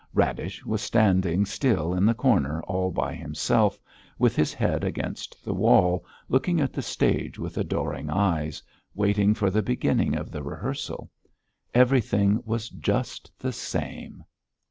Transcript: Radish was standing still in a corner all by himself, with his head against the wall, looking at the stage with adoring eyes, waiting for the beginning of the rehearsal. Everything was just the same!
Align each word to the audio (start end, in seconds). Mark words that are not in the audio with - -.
Radish 0.15 0.65
was 0.65 0.81
standing 0.81 1.45
still 1.45 1.93
in 1.93 2.09
a 2.09 2.15
corner 2.15 2.63
all 2.63 2.89
by 2.89 3.13
himself, 3.13 3.79
with 4.17 4.35
his 4.35 4.51
head 4.51 4.83
against 4.83 5.45
the 5.45 5.53
wall, 5.53 6.03
looking 6.27 6.59
at 6.59 6.73
the 6.73 6.81
stage 6.81 7.37
with 7.37 7.55
adoring 7.55 8.09
eyes, 8.09 8.63
waiting 8.95 9.35
for 9.35 9.51
the 9.51 9.61
beginning 9.61 10.15
of 10.15 10.31
the 10.31 10.41
rehearsal. 10.41 11.11
Everything 11.75 12.41
was 12.47 12.69
just 12.69 13.31
the 13.37 13.53
same! 13.53 14.23